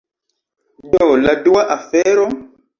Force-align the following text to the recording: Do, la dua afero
Do, 0.95 1.07
la 1.27 1.37
dua 1.45 1.63
afero 1.79 2.27